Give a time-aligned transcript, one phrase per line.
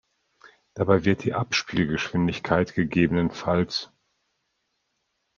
[0.73, 3.47] Dabei wird die Abspielgeschwindigkeit ggf.